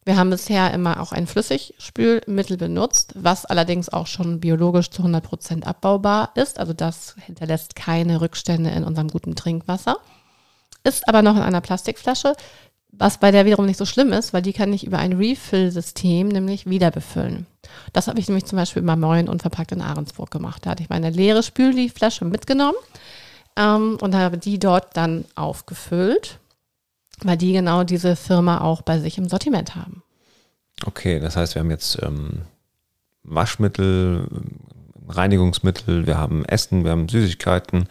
Wir 0.07 0.15
haben 0.15 0.29
bisher 0.29 0.73
immer 0.73 1.01
auch 1.01 1.11
ein 1.11 1.27
Flüssigspülmittel 1.27 2.55
benutzt, 2.55 3.11
was 3.17 3.43
allerdings 3.43 3.89
auch 3.89 4.07
schon 4.07 4.39
biologisch 4.39 4.89
zu 4.89 5.01
100 5.01 5.21
Prozent 5.21 5.67
abbaubar 5.67 6.31
ist. 6.35 6.61
Also 6.61 6.71
das 6.71 7.15
hinterlässt 7.25 7.75
keine 7.75 8.21
Rückstände 8.21 8.69
in 8.69 8.85
unserem 8.85 9.09
guten 9.09 9.35
Trinkwasser. 9.35 9.97
Ist 10.85 11.09
aber 11.09 11.23
noch 11.23 11.35
in 11.35 11.41
einer 11.41 11.59
Plastikflasche, 11.59 12.37
was 12.93 13.17
bei 13.17 13.31
der 13.31 13.45
wiederum 13.45 13.65
nicht 13.65 13.75
so 13.75 13.83
schlimm 13.83 14.13
ist, 14.13 14.31
weil 14.31 14.41
die 14.41 14.53
kann 14.53 14.71
ich 14.71 14.87
über 14.87 14.97
ein 14.97 15.11
Refill-System 15.11 16.29
nämlich 16.29 16.69
wieder 16.69 16.89
befüllen. 16.89 17.45
Das 17.91 18.07
habe 18.07 18.21
ich 18.21 18.29
nämlich 18.29 18.45
zum 18.45 18.57
Beispiel 18.57 18.83
bei 18.83 18.95
Moin 18.95 19.27
unverpackt 19.27 19.73
in 19.73 19.81
Ahrensburg 19.81 20.31
gemacht. 20.31 20.65
Da 20.65 20.69
hatte 20.69 20.83
ich 20.83 20.89
meine 20.89 21.09
leere 21.09 21.43
Spülflasche 21.43 22.23
mitgenommen 22.23 22.77
ähm, 23.57 23.97
und 23.99 24.15
habe 24.15 24.37
die 24.37 24.57
dort 24.57 24.95
dann 24.95 25.25
aufgefüllt 25.35 26.39
weil 27.23 27.37
die 27.37 27.53
genau 27.53 27.83
diese 27.83 28.15
Firma 28.15 28.61
auch 28.61 28.81
bei 28.81 28.99
sich 28.99 29.17
im 29.17 29.27
Sortiment 29.27 29.75
haben. 29.75 30.03
Okay, 30.85 31.19
das 31.19 31.35
heißt, 31.35 31.55
wir 31.55 31.61
haben 31.61 31.71
jetzt 31.71 31.97
ähm, 32.03 32.41
Waschmittel, 33.23 34.27
Reinigungsmittel, 35.07 36.05
wir 36.05 36.17
haben 36.17 36.45
Essen, 36.45 36.83
wir 36.83 36.91
haben 36.91 37.09
Süßigkeiten. 37.09 37.87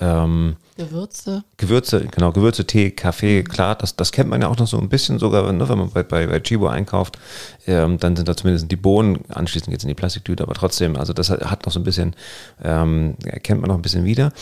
Ähm, 0.00 0.56
Gewürze. 0.76 1.44
Gewürze, 1.58 2.06
genau, 2.06 2.32
Gewürze, 2.32 2.66
Tee, 2.66 2.90
Kaffee, 2.90 3.42
klar, 3.42 3.74
das, 3.74 3.96
das 3.96 4.12
kennt 4.12 4.30
man 4.30 4.40
ja 4.40 4.48
auch 4.48 4.56
noch 4.56 4.66
so 4.66 4.78
ein 4.78 4.88
bisschen 4.88 5.18
sogar, 5.18 5.52
ne, 5.52 5.68
wenn 5.68 5.78
man 5.78 5.90
bei, 5.90 6.02
bei, 6.02 6.26
bei 6.26 6.40
Chibo 6.40 6.68
einkauft, 6.68 7.18
ähm, 7.66 7.98
dann 7.98 8.16
sind 8.16 8.28
da 8.28 8.36
zumindest 8.36 8.70
die 8.70 8.76
Bohnen, 8.76 9.18
anschließend 9.28 9.72
jetzt 9.72 9.82
in 9.82 9.88
die 9.88 9.94
Plastiktüte, 9.94 10.42
aber 10.42 10.54
trotzdem, 10.54 10.96
also 10.96 11.12
das 11.12 11.28
hat, 11.28 11.50
hat 11.50 11.66
noch 11.66 11.72
so 11.72 11.80
ein 11.80 11.84
bisschen, 11.84 12.14
ähm, 12.62 13.16
erkennt 13.24 13.60
man 13.60 13.68
noch 13.68 13.76
ein 13.76 13.82
bisschen 13.82 14.04
wieder. 14.04 14.32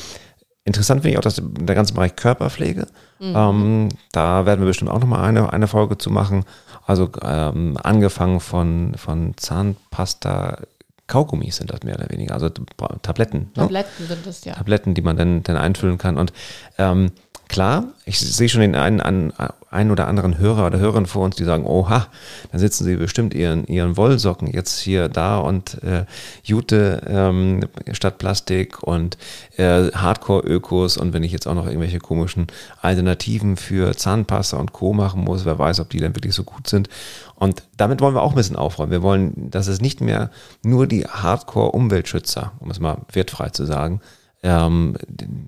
Interessant 0.64 1.00
finde 1.00 1.12
ich 1.12 1.18
auch 1.18 1.22
dass 1.22 1.40
der 1.42 1.74
ganze 1.74 1.94
Bereich 1.94 2.14
Körperpflege. 2.16 2.86
Mhm. 3.20 3.34
Ähm, 3.34 3.88
da 4.12 4.44
werden 4.44 4.60
wir 4.60 4.66
bestimmt 4.66 4.90
auch 4.90 5.00
nochmal 5.00 5.24
eine, 5.24 5.52
eine 5.52 5.66
Folge 5.66 5.96
zu 5.98 6.10
machen. 6.10 6.44
Also 6.86 7.10
ähm, 7.22 7.76
angefangen 7.82 8.40
von, 8.40 8.94
von 8.96 9.34
Zahnpasta, 9.36 10.58
Kaugummis 11.06 11.56
sind 11.56 11.70
das 11.70 11.82
mehr 11.82 11.96
oder 11.96 12.10
weniger, 12.10 12.34
also 12.34 12.50
Tabletten. 12.50 13.38
Ne? 13.38 13.62
Tabletten 13.62 14.02
ne? 14.02 14.06
sind 14.08 14.26
das, 14.26 14.44
ja. 14.44 14.54
Tabletten, 14.54 14.94
die 14.94 15.02
man 15.02 15.16
dann, 15.16 15.42
dann 15.42 15.56
einfüllen 15.56 15.98
kann. 15.98 16.18
Und 16.18 16.32
ähm, 16.76 17.12
klar, 17.48 17.84
ich 18.04 18.18
sehe 18.20 18.48
schon 18.48 18.60
den 18.60 18.74
einen, 18.74 19.00
einen, 19.00 19.32
einen 19.70 19.90
oder 19.90 20.06
anderen 20.06 20.38
Hörer 20.38 20.66
oder 20.66 20.78
Hörerin 20.78 21.06
vor 21.06 21.24
uns, 21.24 21.36
die 21.36 21.44
sagen, 21.44 21.64
oha, 21.66 22.06
dann 22.50 22.60
sitzen 22.60 22.84
sie 22.84 22.96
bestimmt 22.96 23.34
ihren, 23.34 23.66
ihren 23.66 23.96
Wollsocken 23.96 24.48
jetzt 24.48 24.78
hier 24.78 25.08
da 25.08 25.38
und 25.38 25.82
äh, 25.82 26.04
Jute 26.42 27.02
ähm, 27.06 27.60
statt 27.92 28.18
Plastik 28.18 28.82
und 28.82 29.18
äh, 29.56 29.90
Hardcore-Ökos 29.92 30.96
und 30.98 31.12
wenn 31.12 31.22
ich 31.22 31.32
jetzt 31.32 31.46
auch 31.46 31.54
noch 31.54 31.66
irgendwelche 31.66 31.98
komischen 31.98 32.46
Alternativen 32.80 33.56
für 33.56 33.96
Zahnpasta 33.96 34.56
und 34.56 34.72
Co. 34.72 34.92
machen 34.92 35.24
muss, 35.24 35.44
wer 35.44 35.58
weiß, 35.58 35.80
ob 35.80 35.90
die 35.90 36.00
dann 36.00 36.14
wirklich 36.14 36.34
so 36.34 36.44
gut 36.44 36.68
sind. 36.68 36.88
Und 37.34 37.62
damit 37.76 38.00
wollen 38.00 38.14
wir 38.14 38.22
auch 38.22 38.32
ein 38.32 38.36
bisschen 38.36 38.56
aufräumen. 38.56 38.90
Wir 38.90 39.02
wollen, 39.02 39.50
dass 39.50 39.68
es 39.68 39.80
nicht 39.80 40.00
mehr 40.00 40.30
nur 40.62 40.86
die 40.86 41.06
Hardcore-Umweltschützer, 41.06 42.52
um 42.58 42.70
es 42.70 42.80
mal 42.80 42.98
wertfrei 43.12 43.50
zu 43.50 43.64
sagen, 43.64 44.00
ähm, 44.42 44.96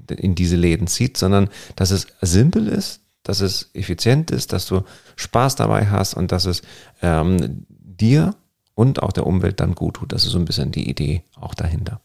in 0.09 0.35
diese 0.35 0.57
Läden 0.57 0.87
zieht, 0.87 1.17
sondern 1.17 1.49
dass 1.77 1.91
es 1.91 2.07
simpel 2.21 2.69
ist, 2.69 3.01
dass 3.23 3.41
es 3.41 3.71
effizient 3.75 4.31
ist, 4.31 4.53
dass 4.53 4.67
du 4.67 4.83
Spaß 5.17 5.57
dabei 5.57 5.87
hast 5.87 6.15
und 6.15 6.33
dass 6.33 6.47
es 6.47 6.63
ähm, 7.03 7.67
dir 7.69 8.35
und 8.75 9.03
auch 9.03 9.13
der 9.13 9.27
Umwelt 9.27 9.61
dann 9.61 9.75
gut 9.75 9.97
tut. 9.97 10.13
Das 10.13 10.25
ist 10.25 10.33
so 10.33 10.39
ein 10.39 10.47
bisschen 10.47 10.73
die 10.73 10.89
Idee 10.89 11.23
auch 11.39 11.55
dahinter. 11.55 12.01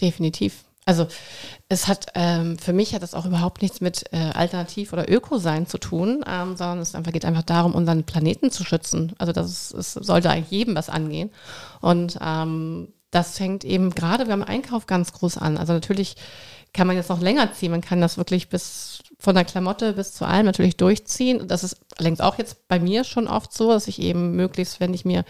Definitiv. 0.00 0.64
Also 0.84 1.06
es 1.68 1.86
hat 1.86 2.06
ähm, 2.14 2.58
für 2.58 2.72
mich 2.72 2.92
hat 2.92 3.02
das 3.02 3.14
auch 3.14 3.24
überhaupt 3.24 3.62
nichts 3.62 3.80
mit 3.80 4.04
äh, 4.12 4.16
Alternativ 4.34 4.92
oder 4.92 5.08
Öko-Sein 5.08 5.66
zu 5.66 5.78
tun, 5.78 6.24
ähm, 6.26 6.56
sondern 6.56 6.80
es 6.80 6.96
einfach, 6.96 7.12
geht 7.12 7.24
einfach 7.24 7.44
darum, 7.44 7.74
unseren 7.74 8.02
Planeten 8.02 8.50
zu 8.50 8.64
schützen. 8.64 9.12
Also 9.18 9.32
das 9.32 9.70
ist, 9.70 9.74
es 9.74 9.92
sollte 9.92 10.30
eigentlich 10.30 10.50
jedem 10.50 10.74
was 10.74 10.88
angehen. 10.88 11.30
Und 11.80 12.18
ähm, 12.20 12.88
das 13.12 13.36
fängt 13.36 13.62
eben 13.62 13.90
gerade 13.90 14.26
beim 14.26 14.42
Einkauf 14.42 14.86
ganz 14.86 15.12
groß 15.12 15.38
an. 15.38 15.56
Also 15.56 15.72
natürlich 15.74 16.16
kann 16.72 16.86
man 16.86 16.96
jetzt 16.96 17.10
noch 17.10 17.20
länger 17.20 17.52
ziehen. 17.52 17.70
Man 17.70 17.82
kann 17.82 18.00
das 18.00 18.16
wirklich 18.16 18.48
bis 18.48 19.02
von 19.18 19.34
der 19.34 19.44
Klamotte 19.44 19.92
bis 19.92 20.14
zu 20.14 20.24
allem 20.24 20.46
natürlich 20.46 20.76
durchziehen. 20.76 21.40
Und 21.40 21.50
das 21.50 21.62
ist 21.62 21.76
längst 21.98 22.22
auch 22.22 22.38
jetzt 22.38 22.66
bei 22.68 22.80
mir 22.80 23.04
schon 23.04 23.28
oft 23.28 23.52
so, 23.52 23.70
dass 23.70 23.86
ich 23.86 24.00
eben 24.00 24.34
möglichst, 24.34 24.80
wenn 24.80 24.94
ich 24.94 25.04
mir, 25.04 25.24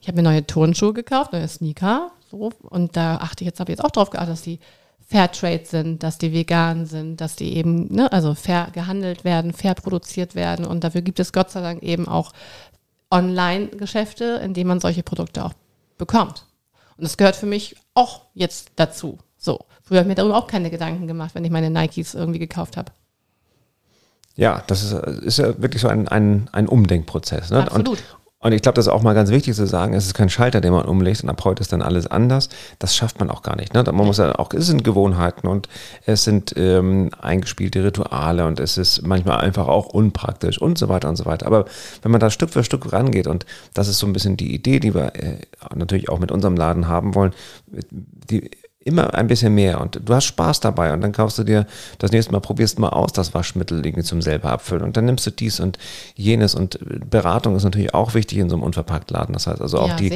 ich 0.00 0.08
habe 0.08 0.16
mir 0.16 0.24
neue 0.24 0.46
Turnschuhe 0.46 0.92
gekauft, 0.92 1.32
neue 1.32 1.48
Sneaker, 1.48 2.10
so, 2.30 2.50
und 2.62 2.96
da 2.96 3.18
achte 3.18 3.44
ich 3.44 3.46
jetzt, 3.46 3.60
habe 3.60 3.70
ich 3.70 3.78
jetzt 3.78 3.84
auch 3.84 3.92
drauf 3.92 4.10
geachtet, 4.10 4.32
dass 4.32 4.42
die 4.42 4.58
Fairtrade 5.06 5.64
sind, 5.64 6.02
dass 6.02 6.18
die 6.18 6.32
vegan 6.32 6.86
sind, 6.86 7.20
dass 7.20 7.36
die 7.36 7.56
eben, 7.56 7.94
ne, 7.94 8.10
also 8.12 8.34
fair 8.34 8.68
gehandelt 8.72 9.22
werden, 9.22 9.52
fair 9.52 9.74
produziert 9.74 10.34
werden. 10.34 10.66
Und 10.66 10.82
dafür 10.82 11.02
gibt 11.02 11.20
es 11.20 11.32
Gott 11.32 11.50
sei 11.50 11.60
Dank 11.60 11.82
eben 11.84 12.08
auch 12.08 12.32
Online-Geschäfte, 13.10 14.40
in 14.42 14.54
denen 14.54 14.68
man 14.68 14.80
solche 14.80 15.04
Produkte 15.04 15.44
auch 15.44 15.52
bekommt. 15.98 16.46
Und 16.96 17.04
das 17.04 17.16
gehört 17.16 17.36
für 17.36 17.46
mich 17.46 17.76
auch 17.94 18.22
jetzt 18.34 18.72
dazu. 18.76 19.18
So. 19.36 19.64
Früher 19.82 19.98
habe 19.98 20.06
ich 20.06 20.08
mir 20.08 20.14
darüber 20.14 20.36
auch 20.36 20.46
keine 20.46 20.70
Gedanken 20.70 21.06
gemacht, 21.06 21.34
wenn 21.34 21.44
ich 21.44 21.50
meine 21.50 21.70
Nikes 21.70 22.14
irgendwie 22.14 22.38
gekauft 22.38 22.76
habe. 22.76 22.92
Ja, 24.36 24.64
das 24.66 24.82
ist, 24.82 24.92
ist 24.92 25.38
ja 25.38 25.60
wirklich 25.60 25.82
so 25.82 25.88
ein, 25.88 26.08
ein, 26.08 26.48
ein 26.52 26.66
Umdenkprozess. 26.68 27.50
Ne? 27.50 27.62
Absolut. 27.62 27.88
Und, 27.88 28.04
und 28.44 28.52
ich 28.52 28.60
glaube, 28.60 28.76
das 28.76 28.86
ist 28.86 28.92
auch 28.92 29.00
mal 29.00 29.14
ganz 29.14 29.30
wichtig 29.30 29.54
zu 29.54 29.66
sagen, 29.66 29.94
es 29.94 30.04
ist 30.04 30.12
kein 30.12 30.28
Schalter, 30.28 30.60
den 30.60 30.74
man 30.74 30.84
umlegt 30.84 31.22
und 31.22 31.30
ab 31.30 31.42
heute 31.44 31.62
ist 31.62 31.72
dann 31.72 31.80
alles 31.80 32.06
anders. 32.06 32.50
Das 32.78 32.94
schafft 32.94 33.18
man 33.18 33.30
auch 33.30 33.40
gar 33.40 33.56
nicht. 33.56 33.72
Ne? 33.72 33.82
Man 33.84 34.04
muss 34.04 34.18
ja 34.18 34.38
auch, 34.38 34.52
es 34.52 34.66
sind 34.66 34.84
Gewohnheiten 34.84 35.46
und 35.46 35.66
es 36.04 36.24
sind 36.24 36.52
ähm, 36.58 37.08
eingespielte 37.22 37.82
Rituale 37.82 38.46
und 38.46 38.60
es 38.60 38.76
ist 38.76 39.00
manchmal 39.00 39.38
einfach 39.38 39.66
auch 39.66 39.86
unpraktisch 39.86 40.60
und 40.60 40.76
so 40.76 40.90
weiter 40.90 41.08
und 41.08 41.16
so 41.16 41.24
weiter. 41.24 41.46
Aber 41.46 41.64
wenn 42.02 42.12
man 42.12 42.20
da 42.20 42.28
Stück 42.28 42.50
für 42.50 42.64
Stück 42.64 42.92
rangeht 42.92 43.28
und 43.28 43.46
das 43.72 43.88
ist 43.88 43.98
so 43.98 44.06
ein 44.06 44.12
bisschen 44.12 44.36
die 44.36 44.54
Idee, 44.54 44.78
die 44.78 44.94
wir 44.94 45.14
äh, 45.14 45.38
natürlich 45.74 46.10
auch 46.10 46.18
mit 46.18 46.30
unserem 46.30 46.54
Laden 46.54 46.86
haben 46.86 47.14
wollen, 47.14 47.32
die 48.30 48.50
immer 48.84 49.14
ein 49.14 49.26
bisschen 49.26 49.54
mehr 49.54 49.80
und 49.80 50.00
du 50.04 50.14
hast 50.14 50.26
Spaß 50.26 50.60
dabei 50.60 50.92
und 50.92 51.00
dann 51.00 51.12
kaufst 51.12 51.38
du 51.38 51.44
dir 51.44 51.66
das 51.98 52.12
nächste 52.12 52.32
Mal, 52.32 52.40
probierst 52.40 52.78
mal 52.78 52.90
aus 52.90 53.12
das 53.12 53.34
Waschmittel 53.34 53.84
irgendwie 53.84 54.04
zum 54.04 54.20
selber 54.20 54.50
abfüllen 54.50 54.84
und 54.84 54.96
dann 54.96 55.06
nimmst 55.06 55.26
du 55.26 55.30
dies 55.30 55.58
und 55.58 55.78
jenes 56.14 56.54
und 56.54 56.78
Beratung 57.10 57.56
ist 57.56 57.64
natürlich 57.64 57.94
auch 57.94 58.14
wichtig 58.14 58.38
in 58.38 58.50
so 58.50 58.56
einem 58.56 58.62
Unverpacktladen. 58.62 59.32
Das 59.32 59.46
heißt 59.46 59.60
also 59.60 59.78
auch 59.78 59.88
ja, 59.88 59.96
die, 59.96 60.12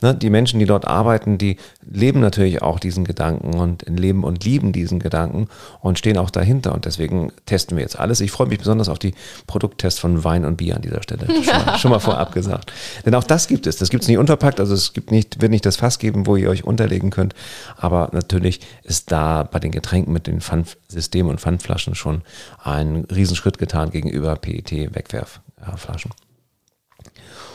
ne, 0.00 0.14
die 0.14 0.30
Menschen, 0.30 0.60
die 0.60 0.66
dort 0.66 0.86
arbeiten, 0.86 1.36
die 1.36 1.56
leben 1.90 2.20
natürlich 2.20 2.62
auch 2.62 2.78
diesen 2.78 3.04
Gedanken 3.04 3.58
und 3.58 3.84
leben 3.88 4.24
und 4.24 4.44
lieben 4.44 4.72
diesen 4.72 5.00
Gedanken 5.00 5.48
und 5.80 5.98
stehen 5.98 6.16
auch 6.16 6.30
dahinter 6.30 6.74
und 6.74 6.84
deswegen 6.84 7.32
testen 7.46 7.76
wir 7.76 7.82
jetzt 7.82 7.98
alles. 7.98 8.20
Ich 8.20 8.30
freue 8.30 8.46
mich 8.46 8.58
besonders 8.58 8.88
auf 8.88 8.98
die 8.98 9.14
Produkttests 9.46 10.00
von 10.00 10.22
Wein 10.22 10.44
und 10.44 10.56
Bier 10.56 10.76
an 10.76 10.82
dieser 10.82 11.02
Stelle. 11.02 11.26
Schon 11.42 11.66
mal, 11.66 11.78
schon 11.78 11.90
mal 11.90 11.98
vorab 11.98 12.32
gesagt. 12.32 12.72
Denn 13.04 13.14
auch 13.14 13.24
das 13.24 13.48
gibt 13.48 13.66
es. 13.66 13.76
Das 13.76 13.90
gibt 13.90 14.02
es 14.02 14.08
nicht 14.08 14.18
unverpackt, 14.18 14.60
also 14.60 14.74
es 14.74 14.92
gibt 14.92 15.10
nicht, 15.10 15.40
wird 15.40 15.50
nicht 15.50 15.66
das 15.66 15.76
Fass 15.76 15.98
geben, 15.98 16.26
wo 16.26 16.36
ihr 16.36 16.48
euch 16.48 16.64
unterlegen 16.64 17.10
könnt, 17.10 17.34
aber 17.76 18.10
natürlich 18.12 18.60
ist 18.82 19.12
da 19.12 19.42
bei 19.42 19.58
den 19.58 19.70
Getränken 19.70 20.12
mit 20.12 20.26
den 20.26 20.40
Pfandsystemen 20.40 21.30
und 21.30 21.40
Pfandflaschen 21.40 21.94
schon 21.94 22.22
ein 22.62 23.06
Riesenschritt 23.10 23.58
getan 23.58 23.90
gegenüber 23.90 24.36
PET-Wegwerfflaschen. 24.36 26.12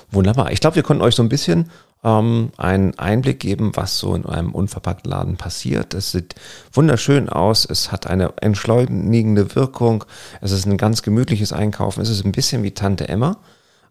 Wunderbar. 0.09 0.51
Ich 0.51 0.61
glaube, 0.61 0.77
wir 0.77 0.83
konnten 0.83 1.03
euch 1.03 1.15
so 1.15 1.23
ein 1.23 1.29
bisschen 1.29 1.69
ähm, 2.03 2.51
einen 2.57 2.97
Einblick 2.97 3.39
geben, 3.39 3.71
was 3.75 3.97
so 3.97 4.15
in 4.15 4.25
einem 4.25 4.53
unverpackten 4.53 5.11
Laden 5.11 5.35
passiert. 5.35 5.93
Es 5.93 6.11
sieht 6.11 6.35
wunderschön 6.71 7.29
aus. 7.29 7.65
Es 7.65 7.91
hat 7.91 8.07
eine 8.07 8.33
entschleunigende 8.41 9.55
Wirkung. 9.55 10.05
Es 10.39 10.51
ist 10.51 10.65
ein 10.65 10.77
ganz 10.77 11.01
gemütliches 11.01 11.51
Einkaufen. 11.51 12.01
Es 12.01 12.09
ist 12.09 12.23
ein 12.23 12.31
bisschen 12.31 12.63
wie 12.63 12.71
Tante 12.71 13.09
Emma 13.09 13.37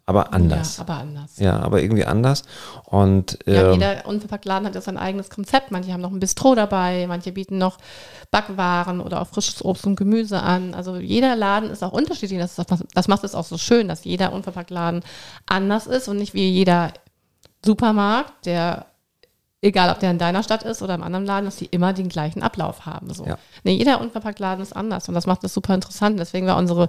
aber 0.09 0.33
anders. 0.33 0.77
Ja, 0.77 0.83
aber 0.85 0.95
anders. 0.95 1.39
Ja, 1.39 1.59
aber 1.59 1.83
irgendwie 1.83 2.05
anders. 2.05 2.45
Und 2.85 3.39
ähm, 3.45 3.55
ja, 3.55 3.73
jeder 3.73 4.07
Unverpacktladen 4.07 4.67
hat 4.67 4.77
ja 4.77 4.81
sein 4.81 4.99
eigenes 4.99 5.31
Konzept. 5.31 5.73
Manche 5.73 5.93
haben 5.93 6.01
noch 6.01 6.13
ein 6.13 6.21
Bistro 6.21 6.55
dabei, 6.55 7.07
manche 7.09 7.33
bieten 7.33 7.59
noch 7.59 7.79
Backwaren 8.31 9.01
oder 9.01 9.21
auch 9.21 9.27
frisches 9.27 9.65
Obst 9.65 9.85
und 9.85 9.97
Gemüse 9.97 10.41
an. 10.41 10.75
Also 10.75 10.97
jeder 10.97 11.35
Laden 11.35 11.71
ist 11.71 11.83
auch 11.83 11.93
unterschiedlich. 11.93 12.39
Das, 12.39 12.57
ist, 12.57 12.85
das 12.95 13.09
macht 13.09 13.25
es 13.25 13.35
auch 13.35 13.45
so 13.45 13.59
schön, 13.59 13.89
dass 13.89 14.05
jeder 14.05 14.33
Unverpacktladen 14.33 15.03
anders 15.47 15.89
ist 15.89 16.07
und 16.07 16.19
nicht 16.19 16.35
wie 16.35 16.49
jeder 16.49 16.93
Supermarkt, 17.65 18.47
der 18.47 18.87
egal 19.61 19.91
ob 19.91 19.99
der 19.99 20.13
in 20.13 20.19
deiner 20.19 20.45
Stadt 20.45 20.63
ist 20.63 20.83
oder 20.83 20.95
im 20.95 21.03
anderen 21.03 21.27
Laden, 21.27 21.47
dass 21.47 21.57
die 21.57 21.67
immer 21.67 21.93
den 21.93 22.09
gleichen 22.09 22.45
Ablauf 22.45 22.87
haben. 22.87 23.13
So. 23.13 23.27
Ja. 23.27 23.39
Nee, 23.65 23.75
jeder 23.75 24.01
Unverpacktladen 24.01 24.63
ist 24.63 24.77
anders 24.77 25.09
und 25.09 25.15
das 25.15 25.27
macht 25.27 25.43
es 25.43 25.53
super 25.53 25.75
interessant. 25.75 26.21
Deswegen 26.21 26.47
war 26.47 26.57
unsere 26.59 26.89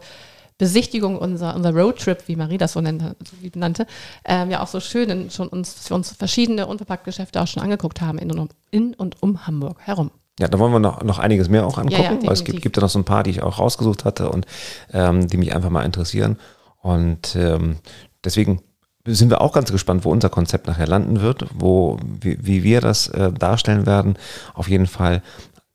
Besichtigung, 0.58 1.18
unser, 1.18 1.56
unser 1.56 1.72
Roadtrip, 1.72 2.28
wie 2.28 2.36
Marie 2.36 2.58
das 2.58 2.74
so 2.74 2.82
nannte, 2.82 3.88
ähm, 4.26 4.50
ja 4.50 4.62
auch 4.62 4.68
so 4.68 4.80
schön, 4.80 5.10
in, 5.10 5.30
schon 5.30 5.48
uns, 5.48 5.76
dass 5.76 5.90
wir 5.90 5.96
uns 5.96 6.12
verschiedene 6.12 6.66
Unverpacktgeschäfte 6.66 7.42
auch 7.42 7.48
schon 7.48 7.62
angeguckt 7.62 8.02
haben 8.02 8.18
in 8.18 8.32
und 8.32 8.40
um, 8.40 8.50
in 8.72 8.94
und 8.96 9.22
um 9.22 9.46
Hamburg 9.46 9.80
herum. 9.82 10.12
Ja, 10.40 10.48
da 10.48 10.60
wollen 10.60 10.72
wir 10.72 10.80
noch, 10.80 11.04
noch 11.04 11.20
einiges 11.20 11.50
mehr 11.50 11.66
auch 11.66 11.78
angucken, 11.78 12.02
ja, 12.02 12.14
ja, 12.14 12.24
weil 12.24 12.34
es 12.34 12.44
gibt, 12.44 12.62
gibt 12.62 12.78
ja 12.78 12.82
noch 12.82 12.90
so 12.90 13.00
ein 13.00 13.06
paar, 13.06 13.24
die 13.24 13.32
ich 13.32 13.42
auch 13.42 13.60
rausgesucht 13.60 14.06
hatte 14.06 14.30
und 14.30 14.46
ähm, 14.94 15.28
die 15.28 15.38
mich 15.38 15.56
einfach 15.56 15.70
mal 15.70 15.84
interessieren. 15.84 16.38
Und 16.82 17.36
ähm, 17.36 17.78
deswegen 18.24 18.62
sind 19.06 19.30
wir 19.30 19.42
auch 19.42 19.54
ganz 19.54 19.72
gespannt, 19.72 20.06
wo 20.06 20.12
unser 20.12 20.30
Konzept 20.30 20.68
nachher 20.68 20.88
landen 20.88 21.22
wird, 21.22 21.46
wo, 21.54 21.98
wie, 22.04 22.38
wie 22.46 22.64
wir 22.64 22.82
das 22.82 23.08
äh, 23.08 23.32
darstellen 23.32 23.86
werden. 23.86 24.18
Auf 24.54 24.70
jeden 24.70 24.88
Fall 24.88 25.24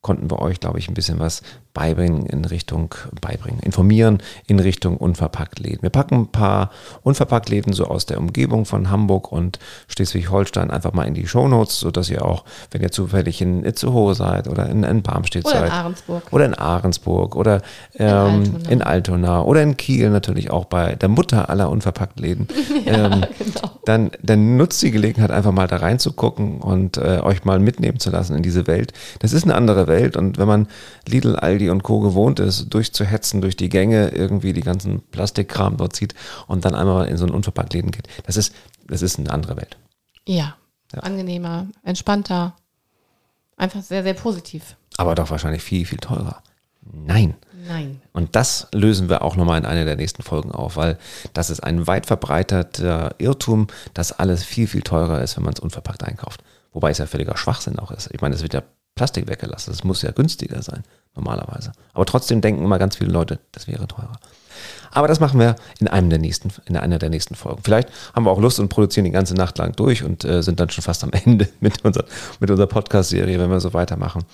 konnten 0.00 0.30
wir 0.30 0.40
euch, 0.40 0.60
glaube 0.60 0.78
ich, 0.78 0.88
ein 0.88 0.94
bisschen 0.94 1.18
was 1.18 1.42
beibringen 1.74 2.26
in 2.26 2.44
Richtung, 2.44 2.94
beibringen, 3.20 3.60
informieren 3.60 4.18
in 4.46 4.60
Richtung 4.60 4.98
Unverpacktläden. 4.98 5.82
Wir 5.82 5.90
packen 5.90 6.22
ein 6.22 6.26
paar 6.32 6.70
Unverpacktläden 7.02 7.72
so 7.72 7.86
aus 7.86 8.04
der 8.04 8.18
Umgebung 8.18 8.66
von 8.66 8.90
Hamburg 8.90 9.32
und 9.32 9.58
Schleswig-Holstein 9.88 10.70
einfach 10.70 10.92
mal 10.92 11.04
in 11.04 11.14
die 11.14 11.26
Shownotes, 11.26 11.80
sodass 11.80 12.10
ihr 12.10 12.24
auch, 12.24 12.44
wenn 12.70 12.82
ihr 12.82 12.90
zufällig 12.90 13.40
in 13.40 13.64
Itzehoe 13.64 14.14
seid 14.14 14.48
oder 14.48 14.68
in, 14.68 14.82
in 14.82 15.02
Barmstedt 15.02 15.46
oder 15.46 15.54
seid. 15.54 15.66
In 15.66 15.72
Ahrensburg. 15.72 16.22
Oder 16.30 16.44
in 16.44 16.54
Ahrensburg. 16.54 17.36
Oder 17.36 17.62
ähm, 17.98 18.08
in, 18.08 18.12
Altona. 18.12 18.70
in, 18.70 18.82
Altona. 18.82 19.42
Oder 19.42 19.62
in 19.62 19.76
Kiel 19.76 20.10
natürlich 20.10 20.50
auch 20.50 20.66
bei 20.66 20.94
der 20.96 21.08
Mutter 21.08 21.48
aller 21.48 21.70
Unverpacktläden. 21.70 22.48
ja, 22.84 23.06
ähm, 23.06 23.24
genau. 23.38 23.70
dann, 23.86 24.10
dann 24.22 24.58
nutzt 24.58 24.82
die 24.82 24.90
Gelegenheit 24.90 25.30
einfach 25.30 25.52
mal 25.52 25.68
da 25.68 25.76
reinzugucken 25.76 26.60
und 26.60 26.98
äh, 26.98 27.20
euch 27.22 27.44
mal 27.44 27.58
mitnehmen 27.58 27.98
zu 27.98 28.10
lassen 28.10 28.36
in 28.36 28.42
diese 28.42 28.66
Welt. 28.66 28.92
Das 29.20 29.32
ist 29.32 29.44
eine 29.44 29.54
andere 29.54 29.86
Welt 29.86 30.16
und 30.16 30.36
wenn 30.36 30.48
man 30.48 30.68
Lidl, 31.06 31.36
Aldi 31.36 31.61
Aldi 31.62 31.70
und 31.70 31.82
Co. 31.82 32.00
gewohnt 32.00 32.40
ist, 32.40 32.68
durchzuhetzen 32.74 33.40
durch 33.40 33.56
die 33.56 33.68
Gänge, 33.68 34.08
irgendwie 34.08 34.52
die 34.52 34.62
ganzen 34.62 35.00
Plastikkram 35.00 35.76
dort 35.76 35.94
zieht 35.94 36.14
und 36.46 36.64
dann 36.64 36.74
einmal 36.74 37.06
in 37.06 37.16
so 37.16 37.24
einen 37.24 37.34
Unverpacktläden 37.34 37.90
geht. 37.90 38.08
Das 38.26 38.36
ist, 38.36 38.54
das 38.86 39.02
ist 39.02 39.18
eine 39.18 39.30
andere 39.30 39.56
Welt. 39.56 39.76
Ja, 40.26 40.56
ja, 40.92 41.00
angenehmer, 41.00 41.68
entspannter, 41.84 42.54
einfach 43.56 43.82
sehr, 43.82 44.02
sehr 44.02 44.14
positiv. 44.14 44.76
Aber 44.96 45.14
doch 45.14 45.30
wahrscheinlich 45.30 45.62
viel, 45.62 45.86
viel 45.86 45.98
teurer. 45.98 46.42
Nein. 46.92 47.34
Nein. 47.68 48.02
Und 48.12 48.34
das 48.34 48.66
lösen 48.74 49.08
wir 49.08 49.22
auch 49.22 49.36
nochmal 49.36 49.58
in 49.58 49.66
einer 49.66 49.84
der 49.84 49.94
nächsten 49.94 50.24
Folgen 50.24 50.50
auf, 50.50 50.76
weil 50.76 50.98
das 51.32 51.48
ist 51.48 51.60
ein 51.60 51.86
weit 51.86 52.06
verbreiteter 52.06 53.14
Irrtum, 53.18 53.68
dass 53.94 54.10
alles 54.10 54.42
viel, 54.42 54.66
viel 54.66 54.82
teurer 54.82 55.22
ist, 55.22 55.36
wenn 55.36 55.44
man 55.44 55.54
es 55.54 55.60
unverpackt 55.60 56.02
einkauft. 56.02 56.42
Wobei 56.72 56.90
es 56.90 56.98
ja 56.98 57.06
völliger 57.06 57.36
Schwachsinn 57.36 57.78
auch 57.78 57.92
ist. 57.92 58.10
Ich 58.12 58.20
meine, 58.20 58.34
es 58.34 58.42
wird 58.42 58.54
ja 58.54 58.62
Plastik 58.94 59.28
weggelassen. 59.28 59.72
Das 59.72 59.84
muss 59.84 60.02
ja 60.02 60.10
günstiger 60.10 60.62
sein, 60.62 60.82
normalerweise. 61.14 61.72
Aber 61.94 62.04
trotzdem 62.04 62.40
denken 62.40 62.64
immer 62.64 62.78
ganz 62.78 62.96
viele 62.96 63.10
Leute, 63.10 63.38
das 63.52 63.66
wäre 63.66 63.88
teurer. 63.88 64.18
Aber 64.90 65.08
das 65.08 65.20
machen 65.20 65.40
wir 65.40 65.56
in 65.80 65.88
einem 65.88 66.10
der 66.10 66.18
nächsten, 66.18 66.50
in 66.66 66.76
einer 66.76 66.98
der 66.98 67.08
nächsten 67.08 67.34
Folgen. 67.34 67.62
Vielleicht 67.64 67.88
haben 68.14 68.26
wir 68.26 68.30
auch 68.30 68.38
Lust 68.38 68.60
und 68.60 68.68
produzieren 68.68 69.04
die 69.04 69.10
ganze 69.10 69.34
Nacht 69.34 69.56
lang 69.58 69.74
durch 69.74 70.04
und 70.04 70.24
äh, 70.24 70.42
sind 70.42 70.60
dann 70.60 70.68
schon 70.70 70.84
fast 70.84 71.02
am 71.04 71.10
Ende 71.24 71.48
mit, 71.60 71.84
unser, 71.84 72.04
mit 72.40 72.50
unserer 72.50 72.66
Podcast-Serie, 72.66 73.38
wenn 73.38 73.50
wir 73.50 73.60
so 73.60 73.72
weitermachen. 73.72 74.24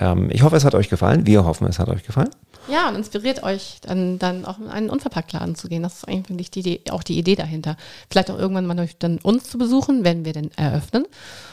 Ähm, 0.00 0.30
ich 0.30 0.42
hoffe, 0.42 0.56
es 0.56 0.64
hat 0.64 0.74
euch 0.74 0.88
gefallen. 0.88 1.26
Wir 1.26 1.44
hoffen, 1.44 1.66
es 1.66 1.78
hat 1.78 1.88
euch 1.88 2.04
gefallen. 2.04 2.30
Ja, 2.68 2.88
und 2.88 2.96
inspiriert 2.96 3.42
euch 3.42 3.78
dann, 3.82 4.18
dann 4.18 4.44
auch 4.44 4.58
in 4.58 4.68
einen 4.68 4.90
Unverpacktladen 4.90 5.54
zu 5.54 5.68
gehen. 5.68 5.82
Das 5.82 5.98
ist 5.98 6.08
eigentlich 6.08 6.50
die 6.50 6.60
Idee, 6.60 6.80
auch 6.90 7.02
die 7.02 7.18
Idee 7.18 7.34
dahinter. 7.34 7.76
Vielleicht 8.10 8.30
auch 8.30 8.38
irgendwann 8.38 8.66
mal 8.66 8.88
dann 8.98 9.18
uns 9.18 9.44
zu 9.44 9.58
besuchen, 9.58 10.04
wenn 10.04 10.24
wir 10.24 10.32
denn 10.32 10.50
eröffnen. 10.56 11.06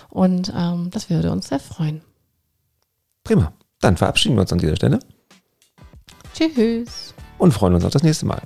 Und 0.10 0.54
ähm, 0.56 0.90
das 0.92 1.10
würde 1.10 1.32
uns 1.32 1.50
sehr 1.50 1.60
freuen. 1.60 2.02
Prima. 3.26 3.52
Dann 3.82 3.98
verabschieden 3.98 4.36
wir 4.36 4.42
uns 4.42 4.54
an 4.54 4.60
dieser 4.60 4.78
Stelle. 4.78 5.00
Tschüss. 6.34 7.14
Und 7.38 7.52
freuen 7.52 7.74
uns 7.74 7.84
auf 7.84 7.92
das 7.92 8.04
nächste 8.04 8.26
Mal. 8.26 8.42